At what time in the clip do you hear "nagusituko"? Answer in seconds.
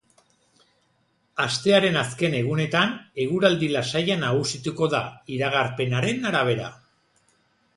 4.23-4.89